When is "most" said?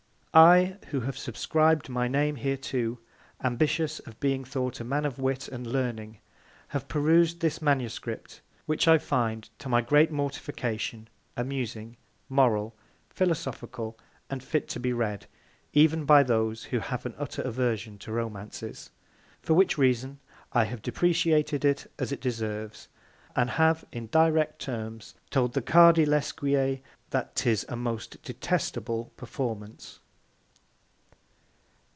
27.75-28.23